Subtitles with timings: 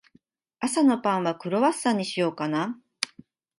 [0.59, 2.79] 朝のパンは、クロワッサンにしようかな。